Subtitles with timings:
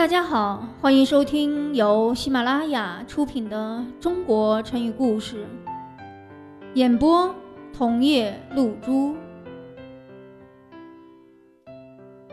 [0.00, 5.44] 大家好，欢迎收听由喜马拉雅出品的《中国成语故事》，
[6.72, 7.34] 演播
[7.70, 9.14] 桐叶露珠。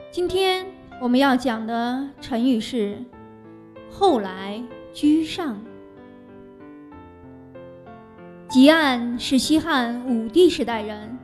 [0.10, 0.66] 今天
[1.02, 3.04] 我们要讲的成语是
[3.92, 4.64] “后来
[4.94, 5.58] 居上”。
[8.48, 11.20] 汲黯是西汉武帝时代人，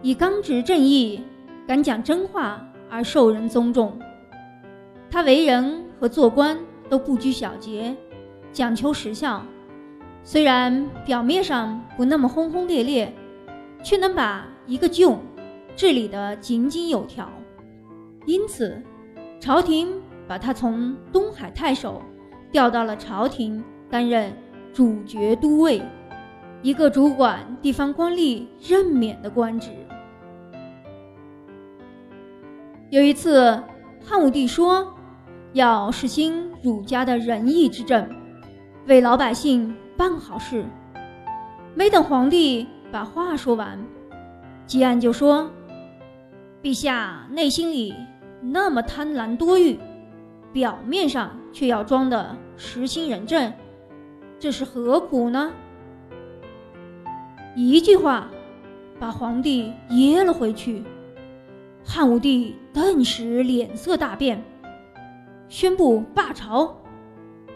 [0.00, 1.22] 以刚直正义、
[1.66, 4.00] 敢讲真话而受人尊重。
[5.10, 6.56] 他为人和做官
[6.88, 7.96] 都不拘小节，
[8.52, 9.42] 讲求实效。
[10.22, 13.12] 虽然表面上不那么轰轰烈烈，
[13.82, 15.18] 却能把一个郡
[15.74, 17.28] 治理得井井有条。
[18.24, 18.80] 因此，
[19.40, 22.00] 朝廷把他从东海太守
[22.52, 24.32] 调到了朝廷担任
[24.72, 25.82] 主角都尉，
[26.62, 29.70] 一个主管地方官吏任免的官职。
[32.90, 33.60] 有一次，
[34.04, 34.94] 汉武帝说。
[35.52, 38.08] 要实行儒家的仁义之政，
[38.86, 40.64] 为老百姓办好事。
[41.74, 43.78] 没等皇帝把话说完，
[44.66, 45.50] 汲黯就说
[46.62, 47.94] ：“陛下内心里
[48.40, 49.78] 那么贪婪多欲，
[50.52, 53.52] 表面上却要装的实心仁政，
[54.38, 55.52] 这是何苦呢？”
[57.56, 58.28] 一句话，
[59.00, 60.84] 把皇帝噎了回去。
[61.84, 64.40] 汉武帝顿时脸色大变。
[65.50, 66.76] 宣布罢朝，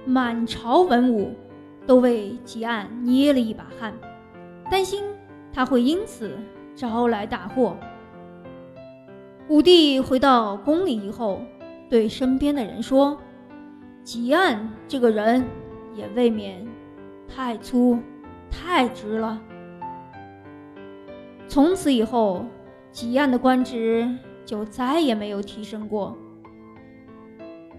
[0.04, 1.32] 满朝文武
[1.86, 3.94] 都为汲黯捏了一把汗，
[4.68, 5.04] 担心
[5.52, 6.36] 他会因此
[6.74, 7.76] 招来大祸。
[9.46, 11.40] 武帝回到宫里以后，
[11.88, 13.16] 对身边的人说
[14.04, 15.44] ：“汲黯这个人
[15.94, 16.66] 也未免
[17.28, 18.00] 太粗、
[18.50, 19.40] 太直了。”
[21.46, 22.44] 从此以后，
[22.92, 24.10] 汲黯的官职
[24.44, 26.18] 就再也没有提升过。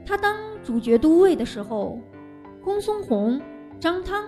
[0.06, 2.00] 他当主角都尉的时候，
[2.64, 3.42] 公孙弘、
[3.80, 4.24] 张汤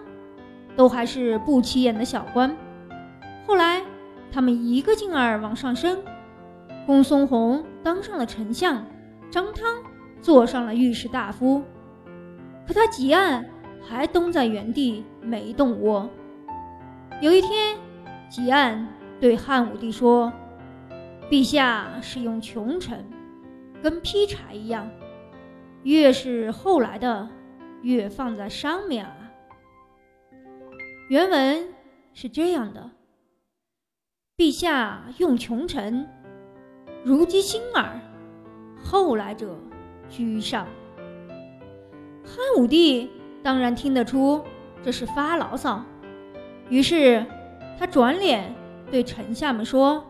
[0.76, 2.56] 都还是不起眼的小官。
[3.46, 3.82] 后来，
[4.32, 6.00] 他们一个劲儿往上升，
[6.86, 8.86] 公孙弘当上了丞相，
[9.30, 9.84] 张汤
[10.22, 11.64] 做上了御史大夫。
[12.68, 13.46] 可他汲黯
[13.82, 16.10] 还蹲在原地没动窝。
[17.22, 17.78] 有一天，
[18.30, 18.86] 汲黯
[19.20, 20.34] 对汉武帝说
[21.32, 23.06] ：“陛下是用穷臣，
[23.82, 24.90] 跟劈柴一样。”
[25.88, 27.30] 越是后来的，
[27.82, 29.16] 越放在上面啊。
[31.08, 31.66] 原文
[32.14, 32.92] 是这样的：
[34.36, 36.06] 陛下用穷臣，
[37.06, 38.02] 如积星耳，
[38.84, 39.58] 后来者
[40.10, 40.68] 居上。
[42.22, 43.10] 汉武帝
[43.42, 44.44] 当然听得出
[44.84, 45.82] 这是发牢骚，
[46.68, 47.26] 于是
[47.80, 48.54] 他转脸
[48.92, 50.04] 对臣下们说：“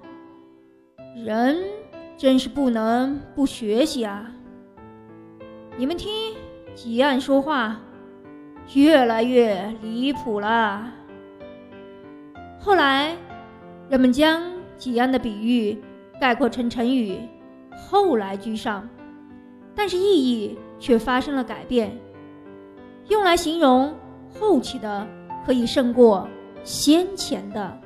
[1.23, 1.63] 人
[2.17, 4.33] 真是不能不学习啊。”
[5.79, 6.09] 你们听，
[6.75, 7.79] 汲黯说话
[8.73, 10.91] 越来越离谱了。
[12.59, 13.15] 后来，
[13.87, 14.41] 人们将
[14.79, 15.79] 汲黯的比喻
[16.19, 17.19] 概括成成语
[17.77, 18.89] “后来居上”，
[19.75, 21.95] 但是意义却发生了改变，
[23.09, 23.93] 用来形容
[24.33, 25.07] 后期的
[25.45, 26.27] 可以胜过
[26.63, 27.79] 先前的。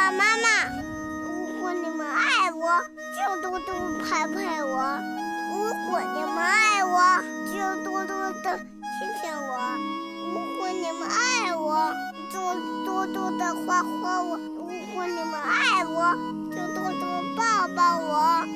[0.00, 0.48] 爸爸妈妈，
[1.22, 2.80] 如果你们爱我，
[3.14, 4.98] 就多多陪陪我；
[5.52, 7.20] 如果你们爱我，
[7.52, 9.52] 就多多的亲亲我；
[10.32, 11.92] 如果你们爱我，
[12.32, 12.40] 就
[12.86, 16.16] 多多的夸夸我；如果你们爱我，
[16.50, 18.46] 就多多抱抱我。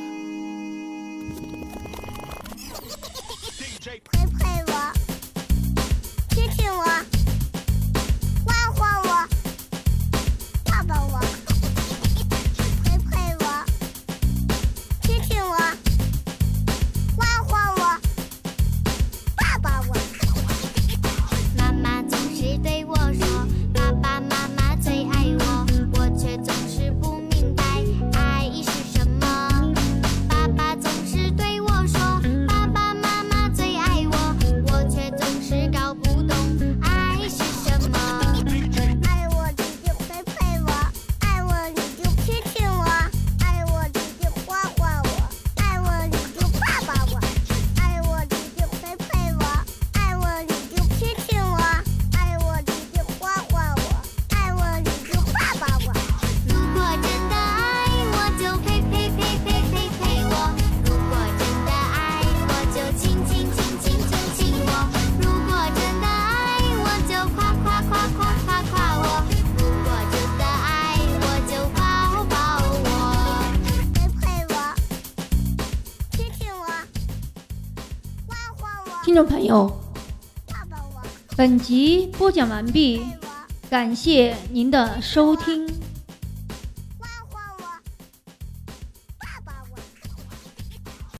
[79.14, 79.70] 听众朋友，
[81.36, 83.00] 本集播讲完毕，
[83.70, 85.83] 感谢您的收听。